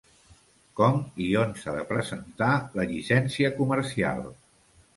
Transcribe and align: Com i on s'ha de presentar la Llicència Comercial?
Com 0.79 0.95
i 1.25 1.27
on 1.41 1.53
s'ha 1.59 1.75
de 1.75 1.85
presentar 1.93 2.49
la 2.81 2.89
Llicència 2.95 3.55
Comercial? 3.61 4.29